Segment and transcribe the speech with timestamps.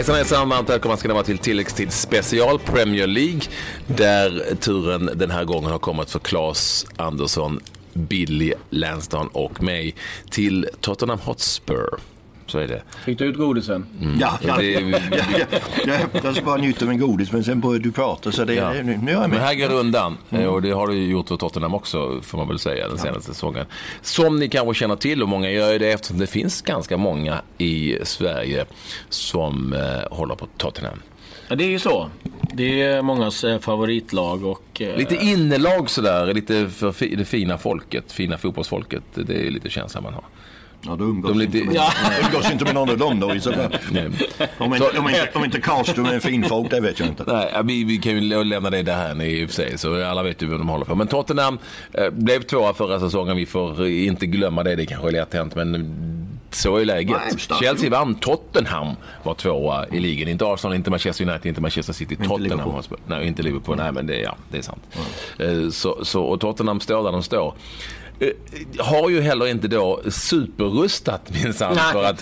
[0.00, 3.40] Hejsan hejsan, varmt välkomna ska ni vara till tilläggstid special Premier League.
[3.86, 7.60] Där turen den här gången har kommit för Claes Andersson,
[7.92, 9.94] Billy Lansdown och mig
[10.30, 11.88] till Tottenham Hotspur.
[12.50, 12.82] Så är det.
[13.04, 13.86] Fick du ut godisen?
[14.00, 14.18] Mm.
[14.20, 14.98] Ja, ja, det ja,
[15.86, 15.94] ja,
[16.24, 18.72] jag ska bara njuta av en godis men sen börjar du prata så det, Ja.
[18.72, 19.40] nu, nu är jag Men med.
[19.40, 20.16] här går det undan.
[20.30, 23.34] Eh, Och det har du gjort för Tottenham också, får man väl säga, den senaste
[23.34, 23.66] säsongen.
[24.02, 27.98] Som ni kanske känner till, och många gör det eftersom det finns ganska många i
[28.02, 28.64] Sverige
[29.08, 31.02] som eh, håller på Tottenham.
[31.48, 32.08] Ja, det är ju så.
[32.52, 34.80] Det är mångas eh, favoritlag och...
[34.82, 39.02] eh, Lite innelag sådär, lite för fi- det fina folket, fina fotbollsfolket.
[39.14, 40.24] Det är lite känslan man har.
[40.82, 41.92] Ja, då umgås, De lite- inte med, Ja.
[42.26, 43.76] umgås inte med någon av dem då i så fall.
[44.58, 47.24] Om inte, om inte, om inte Karlström är en fin folk, det vet jag inte.
[47.26, 50.22] Nej, vi, vi kan ju lä- lämna det där i och för sig, så alla
[50.22, 50.94] vet ju vad de håller på.
[50.94, 51.58] Men Tottenham
[51.92, 53.36] eh, blev tvåa förra säsongen.
[53.36, 55.96] Vi får eh, inte glömma det, det kanske är lätt hänt, men
[56.50, 57.16] så är läget.
[57.50, 60.28] Nej, Chelsea vann, Tottenham var tvåa i ligan.
[60.28, 62.16] Inte Arsenal, inte Manchester United, inte Manchester City.
[62.16, 62.72] Tottenham Liverpool.
[62.72, 63.02] har spelat.
[63.08, 63.76] Nej, inte Liverpool.
[63.76, 64.82] Nej, men det, ja, det är sant.
[65.38, 67.54] Eh, Så, så, och Tottenham står där de står.
[68.20, 68.28] Eh,
[68.78, 72.20] Har ju heller inte då superrustat minsann för att,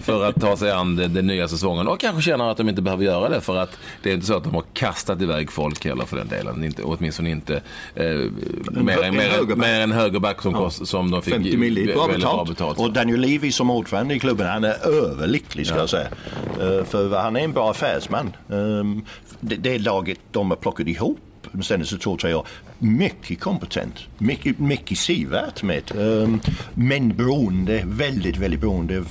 [0.00, 1.88] för att ta sig an den, den nya säsongen.
[1.88, 4.36] Och kanske känner att de inte behöver göra det för att det är inte så
[4.36, 6.64] att de har kastat iväg folk heller för den delen.
[6.64, 7.54] Inte, åtminstone inte
[7.94, 9.58] eh, mer, en mer, högerback.
[9.58, 12.48] mer än högerback som, kost, som de fick 50 miljoner, bra väldigt betalt.
[12.48, 12.78] betalt.
[12.78, 16.08] Och Daniel Levy som ordförande i klubben, han är överlycklig ska jag säga.
[16.60, 18.36] Eh, för han är en bra affärsman.
[18.48, 19.04] Um,
[19.40, 21.18] det, det laget de har plockat ihop
[21.56, 22.46] de senaste två, tre år,
[22.78, 25.96] mycket kompetent, mycket, mycket sevärt med.
[25.96, 26.40] Um,
[26.74, 29.08] men beroende, väldigt, väldigt beroende av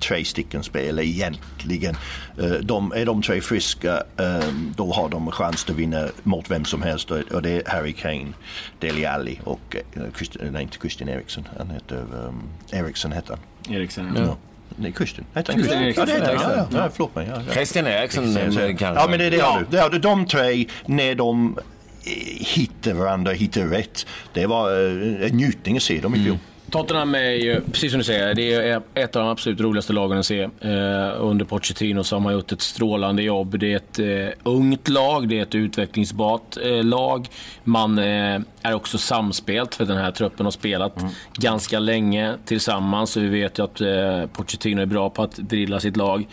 [0.00, 1.96] tre stycken spelare egentligen.
[2.38, 6.64] Eh, de, är de tre friska ehm, då har de chans att vinna mot vem
[6.64, 8.32] som helst och det är Harry Kane,
[8.78, 9.76] Dele Alli och
[10.16, 13.74] Christian, nej inte Christian Eriksen, han heter um, Eriksen heter han.
[13.74, 14.16] Eriksen.
[14.16, 14.36] Ja.
[14.76, 15.26] Nej, Christian.
[15.34, 16.34] Heter han Christian Ja, det heter han.
[16.34, 16.50] Eriksen.
[16.50, 16.84] Ja, ja.
[16.84, 17.26] ja, förlåt mig.
[17.28, 17.52] Ja, ja.
[17.52, 18.84] Christian Eriksen eh, kanske.
[18.84, 19.66] Ja, men det, det har du.
[19.70, 19.98] Det har du.
[19.98, 21.58] De tre, när de
[22.08, 24.06] eh, hittar varandra, hittar rätt.
[24.32, 26.38] Det var eh, en njutning att se dem i fjol.
[26.70, 30.18] Tottenham är ju, precis som du säger, det är ett av de absolut roligaste lagen
[30.18, 30.42] att se.
[30.42, 33.58] Eh, under Pochettino så har man gjort ett strålande jobb.
[33.58, 37.28] Det är ett eh, ungt lag, det är ett utvecklingsbart eh, lag.
[37.64, 41.04] Man eh, är också samspelt, för den här truppen har spelat
[41.34, 43.10] ganska länge tillsammans.
[43.10, 46.26] Så vi vet ju att eh, Pochettino är bra på att drilla sitt lag.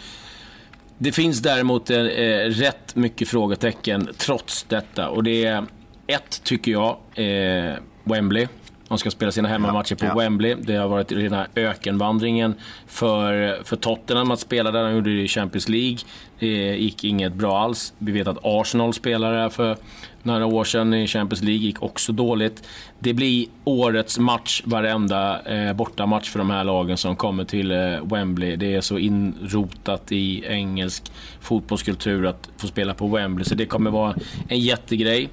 [0.98, 5.10] Det finns däremot eh, eh, rätt mycket frågetecken trots detta.
[5.10, 5.66] Och det är
[6.08, 8.48] ett, tycker jag, eh, Wembley.
[8.88, 10.16] De ska spela sina hemmamatcher på Ja.
[10.16, 10.56] Wembley.
[10.62, 12.56] Det har varit den här ökenvandringen
[12.88, 14.84] för, för Tottenham att spela där.
[14.84, 15.98] De gjorde det i Champions League.
[16.40, 17.94] Det gick inget bra alls.
[17.98, 19.78] Vi vet att Arsenal spelade där för
[20.24, 21.66] några år sedan i Champions League.
[21.66, 22.68] gick också dåligt.
[23.00, 27.78] Det blir årets match, varenda eh, bortamatch för de här lagen som kommer till eh,
[28.04, 28.56] Wembley.
[28.56, 33.46] Det är så inrotat i engelsk fotbollskultur att få spela på Wembley.
[33.46, 34.16] Så det kommer vara
[34.48, 35.30] en jättegrej.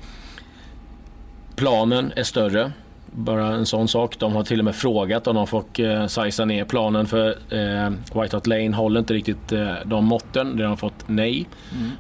[1.57, 2.73] Planen är större.
[3.15, 4.19] Bara en sån sak.
[4.19, 7.91] De har till och med frågat om de får eh, sizea ner planen för eh,
[8.21, 10.56] White Hart Lane håller inte riktigt eh, de måtten.
[10.56, 11.49] Det har de fått nej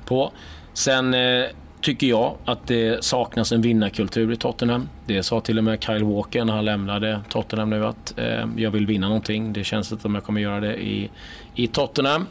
[0.06, 0.32] på.
[0.72, 1.44] Sen eh,
[1.80, 4.88] tycker jag att det saknas en vinnarkultur i Tottenham.
[5.06, 8.70] Det sa till och med Kyle Walker när han lämnade Tottenham nu att eh, jag
[8.70, 9.52] vill vinna någonting.
[9.52, 11.10] Det känns att jag kommer göra det i,
[11.54, 12.26] i Tottenham.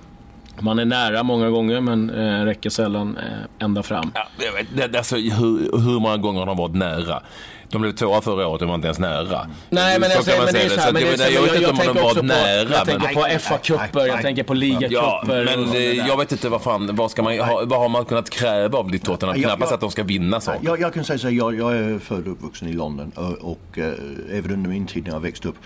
[0.60, 4.12] Man är nära många gånger men eh, räcker sällan eh, ända fram.
[4.16, 7.24] Ja, jag vet, det, alltså, hur, hur många gånger har de varit nära?
[7.70, 9.50] De blev tvåa förra året, de var inte ens nära.
[9.70, 11.32] Nej, men, Så jag, kan säger, man men det är så här, men det är
[11.32, 12.58] jag, så, vet jag, inte jag, om de tänker var också på, nära.
[12.60, 14.70] jag men- tänker på FA-cuper, jag tänker på nej.
[14.72, 15.46] Ja, ligacuper.
[15.46, 18.06] men och- eh, jag vet inte vad fan, vad, ska man, ha, vad har man
[18.06, 19.36] kunnat kräva av ditt Tottenham?
[19.42, 20.60] Knappast att de ska vinna saker.
[20.66, 23.52] Jag, jag kan säga så här, jag, jag är född och uppvuxen i London och,
[23.52, 23.94] och eh,
[24.38, 25.58] även under min tid när jag växte upp.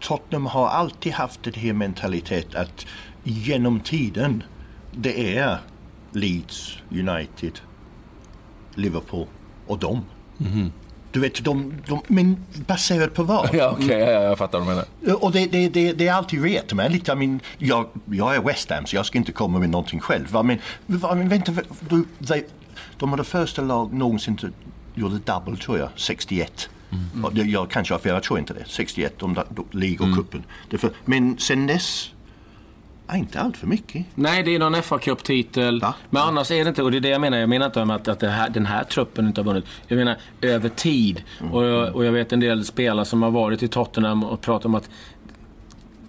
[0.00, 2.86] Tottenham har alltid haft det här mentalitet att
[3.24, 4.42] genom tiden
[4.92, 5.58] det är
[6.12, 7.52] Leeds, United,
[8.74, 9.26] Liverpool
[9.66, 10.00] och dem.
[11.12, 12.36] Du vet, de, de, men
[12.66, 13.50] baserat på vad?
[13.54, 14.70] Ja, okej, ja, ja, jag fattar vad du
[15.02, 15.24] menar.
[15.24, 17.12] Och det, det, det, det är alltid lite.
[17.12, 20.30] I mean, jag, jag är West Ham så jag ska inte komma med någonting själv.
[20.32, 21.52] va, Men, va, men vänta,
[21.88, 22.42] du, de,
[22.98, 24.52] de var det första lag någonsin som
[24.94, 26.68] gjorde double tror jag, 61.
[27.22, 28.64] Och det- Jag kanske har fel, jag tror inte det.
[28.66, 30.42] 61, de, de, League och cupen.
[30.70, 32.10] Det är för- Men sen dess,
[33.06, 34.06] ja, inte allt för mycket.
[34.14, 35.80] Nej, det är någon FA-cuptitel.
[35.80, 35.94] Va?
[36.10, 37.38] Men annars är det inte, och det är det jag menar.
[37.38, 39.64] Jag menar inte om att, att här, den här truppen inte har vunnit.
[39.88, 41.22] Jag menar över tid.
[41.52, 44.66] Och, jag, och jag vet en del spelare som har varit i Tottenham och pratat
[44.66, 44.90] om att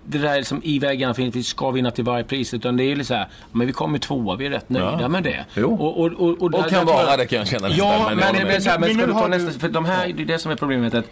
[0.08, 2.54] det där som i väggarna finns, vi ska vinna till varje pris.
[2.54, 5.08] Utan det är lite så här, men vi kommer tvåa, vi är rätt nöjda Ja.
[5.08, 5.46] med det.
[5.56, 5.74] Jo.
[5.76, 8.06] Och, och, och, och, där- kan där tror vara det kan jag känna nästan, Ja,
[8.08, 10.14] men men, här, men Men ska nu du ta har du- nästa, för de här,
[10.16, 10.94] det är det som är problemet.
[10.94, 11.12] att eh,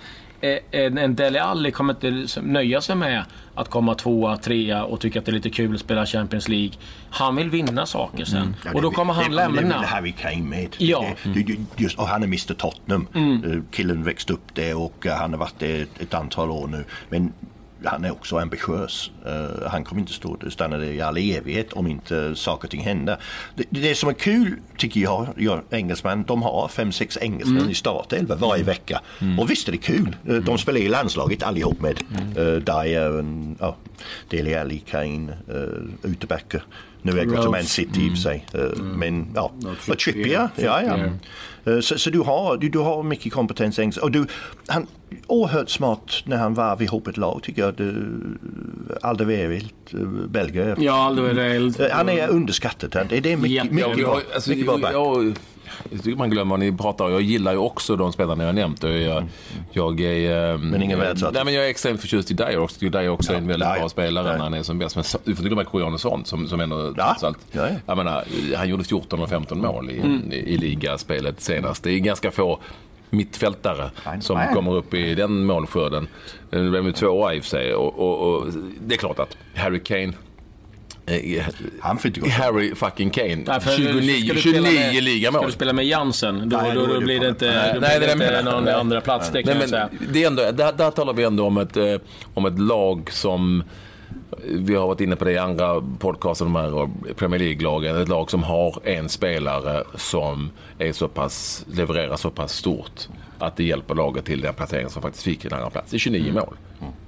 [0.71, 3.23] en, en Dele Alli kommer inte nöja sig med
[3.55, 6.71] att komma tvåa, trea och tycka att det är lite kul att spela Champions League.
[7.09, 8.37] Han vill vinna saker sen.
[8.41, 8.53] Mm.
[8.65, 9.61] Ja, och då det- kommer han det, lämna.
[9.61, 10.75] Det vill Harry Kane med.
[10.77, 11.05] Ja.
[11.23, 13.07] Det, just, och han är Mr Tottenham.
[13.45, 16.67] Eh, Killen växte upp där och eh, han har varit det ett, ett antal år
[16.67, 16.85] nu.
[17.09, 17.33] Men
[17.85, 19.11] han är också ambitiös.
[19.25, 22.81] Eh, han kommer inte stå, stanna där i all evighet om inte saker och ting
[22.81, 23.17] händer.
[23.55, 27.75] Det, det som är kul tycker jag, jag engelsmän, de har fem, sex engelsmän i
[27.75, 29.01] startelva varje vecka.
[29.39, 30.15] Och visst är det kul.
[30.27, 31.99] Eh, De spelar i landslaget allihop med.
[32.37, 33.25] Uh, Dyer,
[33.59, 33.75] ja,
[34.29, 36.63] Dele Alli, Kane, uh, Utebacker.
[37.05, 37.63] Nu är jag till Man.
[37.63, 38.45] City i och för sig.
[38.53, 39.51] Eh, Men ja,
[39.89, 40.49] och Trippier.
[40.55, 40.97] Ja, ja.
[41.73, 43.97] Eh, Så, så du, har, du, du har mycket kompetens.
[43.97, 44.25] Och du,
[44.67, 44.87] han
[45.27, 47.73] oerhört smart när han var ihop ett lag tycker jag.
[49.01, 50.75] Alderweireld, eh, belgare.
[50.77, 51.81] Ja, Alderweireld.
[51.91, 53.05] Han är underskattad.
[53.09, 54.93] Det det är mycket, Ja, mycket, Ja, bra, alltså, mycket bra back.
[54.93, 55.33] jag,
[55.91, 57.09] jag tycker man glömmer vad ni pratar.
[57.09, 58.83] Jag gillar ju också de spelarna jag har nämnt.
[58.83, 59.23] Och Jag,
[59.71, 60.53] jag är...
[60.55, 61.33] ehm, Men ingen världsartist.
[61.35, 62.79] Nej, men jag är extremt förtjust i Dyer också.
[62.79, 63.89] Dyer är också en väldigt Ja, bra ja.
[63.89, 64.33] spelare Ja.
[64.33, 64.95] när han är som bäst.
[64.95, 67.05] Men du får inte glömma Kojanesson som, som ändå Ja.
[67.07, 67.37] trots allt...
[67.51, 67.75] Ja, ja.
[67.85, 68.23] Jag menar,
[68.57, 70.31] han gjorde 14 och 15 mål i, Mm.
[70.31, 71.83] i, i ligaspelet senast.
[71.83, 72.59] Det är ganska få
[73.09, 74.53] mittfältare Nej, som nej.
[74.53, 76.07] kommer upp i den målskörden.
[76.49, 77.73] Det blev ju tvåa i och för sig.
[77.75, 78.47] Och, och, och
[78.87, 80.13] det är klart att Harry Kane eh,
[81.79, 82.29] Han får inte gå.
[82.29, 83.35] Harry fucking Kane.
[83.35, 85.39] Nej, för 29, ska du spela 29 med- ligamål.
[85.41, 87.99] Ska du spela med Jansen, då, Nej, då, då då blir det inte, Nej, nej,
[87.99, 88.79] blir det inte någon menar.
[88.79, 89.29] andra plats.
[89.33, 89.89] Det kan Nej, jag säga.
[90.11, 91.95] det är ändå, där, där talar vi ändå om ett, eh,
[92.33, 93.63] om ett lag som
[94.47, 98.01] vi har varit inne på det i andra podcaster, de här Premier League-lagen.
[98.01, 100.49] Ett lag som har en spelare som
[100.79, 103.07] är så pass, levererar så pass stort
[103.39, 105.91] att det hjälper laget till den placeringen som faktiskt fick en andra plats.
[105.91, 106.55] Det är 29 mål.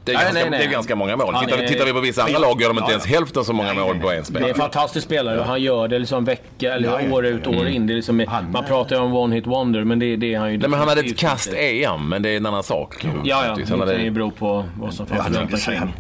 [0.04, 0.60] Det är, Nej, ganska, nej, nej.
[0.60, 1.34] det är ganska många mål.
[1.34, 3.16] Han Tittar, är- tittar vi på vissa andra lag gör de inte Ja, ens ja.
[3.18, 4.50] hälften så många Nej, mål på en Det är spelare.
[4.50, 7.14] en fantastisk spelare och han gör det liksom vecka eller Ja, ja.
[7.14, 7.88] år ut och år in.
[7.88, 10.40] Det är liksom, Han- man pratar ju om one hit wonder, men det, det är
[10.40, 11.54] han ju Nej, men han hade ett kast.
[11.54, 13.06] EM, men det är en annan sak.
[13.24, 13.56] Ja, ja.
[13.56, 13.64] Det
[13.96, 15.94] kan ju bero på vad som Ja, fanns runt omkring.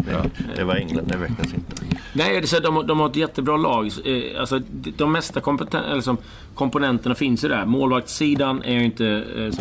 [0.55, 1.75] Det, var England, det räknas inte.
[2.13, 3.85] Nej, så de, har- de har ett jättebra lag.
[4.05, 4.59] Eh, Alltså,
[4.97, 6.17] de- mesta kompeten- eller som,
[6.55, 7.65] komponenterna finns ju där.
[7.65, 9.51] Målvaktssidan är jag inte eh,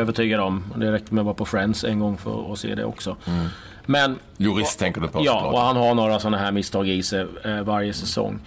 [0.00, 0.64] jätteövertygad om.
[0.76, 3.16] Det räcker med att vara på Friends en gång för att se det också.
[3.86, 5.54] Men Jurist tänker du på Ja, såklart.
[5.54, 8.38] och han har några sådana här misstag i sig eh, varje säsong.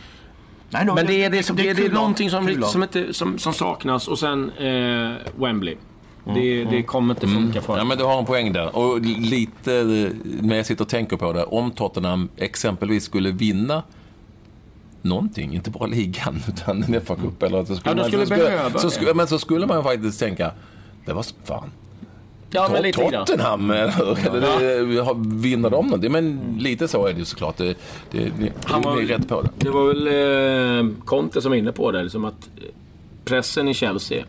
[0.69, 3.13] Nej, no, Men det är, det, som, det, är- det är någonting som, som, inte,
[3.13, 4.07] som, som saknas.
[4.07, 5.75] Och sen eh, Wembley.
[6.35, 8.75] Det, det kommer inte funka för Ja, men du har en poäng där.
[8.75, 10.09] Och lite eh,
[10.41, 11.44] när jag sitter och tänker på det.
[11.44, 13.83] Om Tottenham exempelvis skulle vinna
[15.01, 18.79] någonting, inte bara ligan, utan en FA-cup eller så skulle Ja, man- skulle så behöva
[18.79, 18.94] så det.
[18.94, 20.51] skulle, Men så skulle man faktiskt tänka,
[21.05, 21.71] det var fan.
[22.55, 23.09] Ja, men lite.
[23.11, 26.11] Tottenham, eller, eller, har- vinner de någonting?
[26.11, 27.57] Men lite så är det ju såklart.
[27.57, 27.77] Det,
[28.11, 29.50] det, det, Han var- det är rätt på det.
[29.57, 30.07] Det var väl
[30.89, 32.03] eh, Conte som var inne på det.
[32.03, 32.63] Liksom att eh,
[33.25, 34.25] pressen i Chelsea,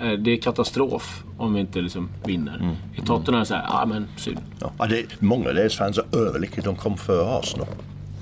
[0.00, 2.76] eh, det är katastrof om vi inte liksom vinner.
[2.96, 4.38] I Tottenham är det så här, ja men synd.
[4.78, 6.64] Ja, det, många av deras fans är överlyckliga.
[6.66, 7.66] De kom före Arsenal.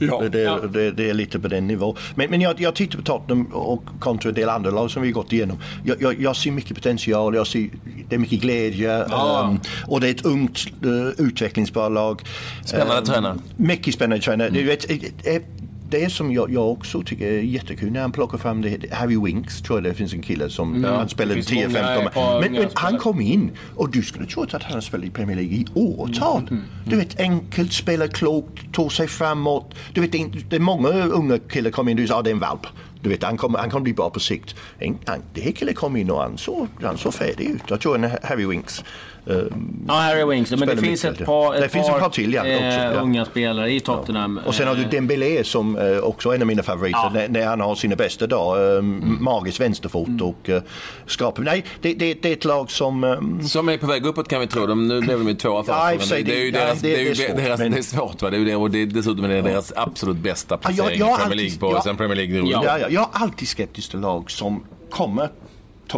[0.07, 0.21] Ja.
[0.21, 0.59] Det, det, Ja.
[0.73, 1.97] det, det är lite på den nivån.
[2.15, 5.11] Men, men jag, jag tittar på Tottenham och kontra en del andra lag som vi
[5.11, 5.59] gått igenom.
[5.85, 7.69] Jag, jag, jag ser mycket potential, jag ser,
[8.09, 9.49] det är mycket glädje Ja.
[9.51, 12.23] ehm, och det är ett ungt uh, utvecklingsbara lag.
[12.65, 13.37] Spännande Ehm, tränare.
[13.57, 14.51] Mycket spännande tränare.
[14.51, 14.97] Du vet, eh,
[15.35, 15.43] eh,
[15.91, 18.93] det som jag, jag också tycker är jättekul när han plockar fram det.
[18.93, 22.07] Harry Winks tror jag det finns en kille som han spelade det finns många 10-15
[22.07, 25.11] ett par men, men han kom in och du skulle tro att han spelat i
[25.11, 26.49] Premier League i åratal.
[26.87, 29.75] Du vet enkelt, spelar klokt, tog sig framåt.
[29.95, 30.13] Du vet
[30.51, 32.67] det är många unga killar kom in och du sa att det är en valp.
[33.03, 34.55] Du vet han kommer, han kommer bli bra på sikt.
[34.79, 34.99] En,
[35.35, 37.63] det här killen kom in och han såg, han såg färdig ut.
[37.69, 38.85] Jag tror en Harry Winks.
[39.27, 40.51] Ehm, Ja, Harry Winks.
[40.51, 41.27] Men det finns ett ja.
[41.27, 42.91] par, ett Det finns ett par till, ja, eh, också, ja.
[43.01, 44.41] unga spelare i Tottenham.
[44.47, 47.11] Och sen har du Eh, Dembélé som eh, också är en av mina favoriter Ja.
[47.15, 48.77] när, när han har sina bästa dagar.
[48.77, 48.83] Eh,
[49.21, 50.63] Magisk vänsterfot och eh,
[51.07, 51.43] skrapar.
[51.43, 53.05] Nej, det, det, det är ett lag som...
[53.05, 54.67] Eh, Som är på väg uppåt kan vi tro.
[54.67, 55.69] De, nu blev de ju tvåa först.
[55.79, 57.59] Ja, i och men för sig, det, det är ju det- deras, är svårt, deras,
[57.61, 58.23] men- det är svårt.
[58.23, 58.31] Va?
[58.31, 60.99] Det är ju det, och det, dessutom är det deras absolut bästa Ja, jag- placering
[61.01, 62.63] jag i Premier alltid- League på, jag- sen Premier League Ja.
[62.65, 65.29] ja, ja, jag är alltid skeptisk till lag som kommer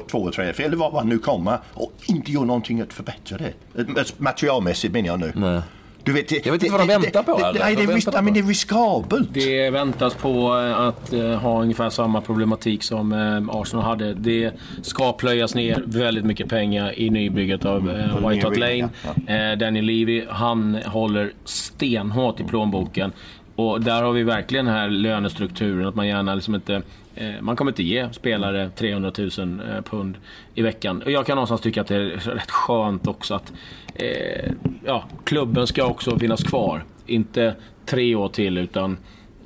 [0.01, 3.53] två och tre, eller vad man nu kommer och inte gör någonting att förbättra det.
[3.81, 5.33] Eh, Materialmässigt menar jag nu.
[5.35, 5.61] Nej.
[6.05, 8.25] Du vet, det, Jag vet inte vad de väntar på, Det, nej, det, väntar de
[8.25, 8.35] men på?
[8.35, 9.29] det är riskabelt.
[9.33, 14.15] Det väntas på eh, att eh, ha ungefär samma problematik som eh, Arsenal hade.
[14.15, 18.89] Det ska plöjas ner väldigt mycket pengar i nybygget av eh, White Hart Lane.
[19.27, 23.13] Eh, Danny Levy, han håller stenhårt i plånboken.
[23.57, 26.83] Och där har vi verkligen den här lönestrukturen, att man gärna liksom inte...
[27.15, 30.17] Eh, man kommer inte ge spelare 300 000 eh, pund
[30.55, 31.03] i veckan.
[31.03, 33.53] Och jag kan någonstans tycka att det är rätt skönt också att
[33.95, 34.53] eh,
[34.85, 36.85] ja, klubben ska också finnas kvar.
[37.07, 37.55] Inte
[37.87, 38.97] tre år till, utan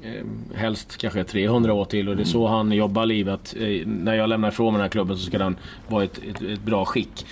[0.03, 3.55] eh, helst kanske 300 år till och det är så han jobbar livet.
[3.61, 5.57] Eh, när jag lämnar ifrån mig den här klubben så ska den
[5.89, 7.27] vara i ett, ett, ett bra skick.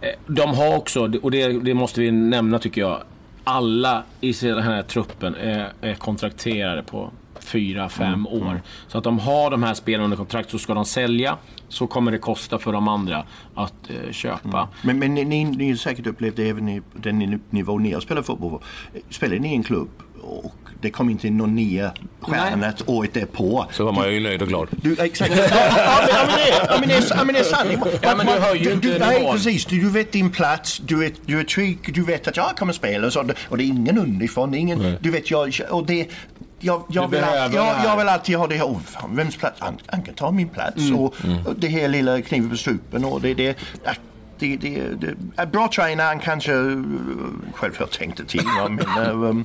[0.00, 3.02] Eh, De har också, och det, det måste vi nämna tycker jag,
[3.44, 7.10] alla i den här truppen är, är kontrakterade på
[7.44, 8.62] fyra, fem år.
[8.88, 11.36] Så att de har de här spelarna under kontrakt så ska de sälja
[11.68, 14.68] så kommer det kosta för de andra att eh, köpa.
[14.82, 17.92] Men, men ni, ni, ni har säkert upplevt det även i den ni- nivå ni
[17.92, 18.60] har spelat fotboll på.
[19.10, 19.88] Spelar ni i en klubb
[20.22, 23.66] och det kom inte in någon nya stjärna året därpå.
[23.72, 24.68] Så var man ju nöjd och glad.
[24.70, 25.32] Du, exakt.
[25.36, 27.68] ja, men, det, är- ja, men det är sant.
[28.02, 29.64] Ja, men du hör ju inte du, Nej, precis.
[29.66, 30.78] Du, du vet din plats.
[30.86, 31.94] Du, är, du är trygg.
[31.94, 33.06] Du vet att jag kommer spela.
[33.06, 34.54] Och, så, och det är ingen underifrån.
[34.54, 36.08] Ingen, du vet, jag, och det,
[36.60, 38.64] jag, jag, vill alltid, jag, jag vill alltid ha det här.
[38.64, 39.60] Oh, fan, vems plats?
[39.60, 40.76] Han, kan ta min plats.
[40.76, 40.98] Mm.
[40.98, 41.14] Och,
[41.46, 43.04] och det här lilla kniven på strupen.
[43.04, 43.58] Och det, det,
[44.38, 46.84] det, det, det, bra tränare, kanske uh,
[47.54, 48.46] självklart tänkte till.
[48.68, 49.44] Men, uh, um,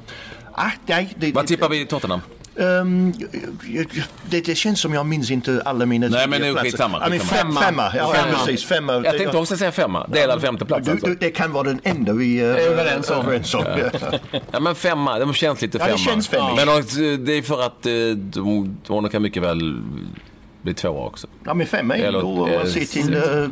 [0.52, 2.22] ah, nej, det, Vad tippar vi i Tottenham?
[2.60, 3.14] Ehm,
[4.30, 7.20] det, det känns som jag minns inte alla mina Nej, men nu skitsamma, Ja, men
[7.20, 7.62] skitsamma.
[7.62, 7.92] fem, femma.
[7.98, 8.28] Ja, Femma.
[8.32, 8.66] ja, precis.
[8.66, 8.94] Femma.
[8.94, 10.08] Jag tänkte också säga femma.
[10.08, 11.08] Delad femteplats du, alltså.
[11.08, 13.20] du, det kan vara den enda vi är överens om.
[13.20, 13.66] Överens om.
[14.02, 14.12] Ja.
[14.52, 15.98] Ja men femma, det känns lite Ja, det femma.
[15.98, 16.56] känns femma.
[16.56, 19.76] Men också, det är för att eh, de, de kan mycket väl
[20.64, 21.28] bli tvåa också.
[21.46, 23.48] Ja, men femma är Eller, ändå eh, att se till uh,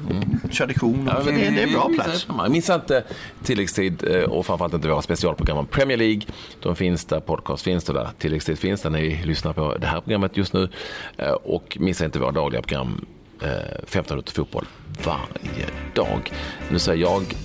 [0.58, 1.10] tradition.
[1.14, 2.28] Ja, det, det är en bra plats.
[2.50, 3.04] minns inte
[3.44, 6.22] tilläggstid eh, och framförallt inte våra specialprogram om Premier League.
[6.60, 10.38] De finns där, podcast finns där, tilläggstid finns där ni lyssnar på det här programmet
[10.38, 10.70] just nu.
[11.18, 13.06] Eh, Och missa inte våra dagliga program
[13.42, 13.50] eh,
[13.88, 14.66] 15 minuter fotboll
[15.06, 15.66] varje
[15.96, 16.32] dag.
[16.72, 17.36] Nu säger jag,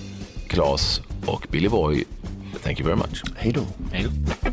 [0.47, 2.03] Claes och Billy Boy,
[2.63, 3.23] thank you very much.
[3.35, 3.61] Hej då.
[3.91, 4.05] Hej
[4.41, 4.46] då.